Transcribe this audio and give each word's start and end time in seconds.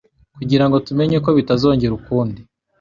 kugirango 0.37 0.77
tumenye 0.87 1.17
ko 1.25 1.29
bitazongera 1.37 1.93
ukundi 1.99 2.41